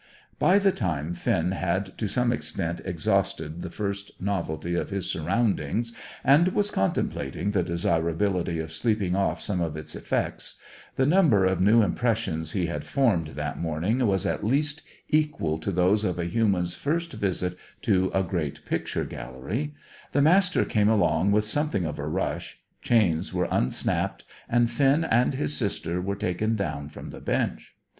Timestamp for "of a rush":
21.85-22.57